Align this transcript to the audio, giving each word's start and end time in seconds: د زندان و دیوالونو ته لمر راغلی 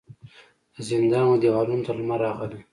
د 0.73 0.75
زندان 0.89 1.25
و 1.27 1.39
دیوالونو 1.41 1.85
ته 1.85 1.91
لمر 1.97 2.19
راغلی 2.25 2.59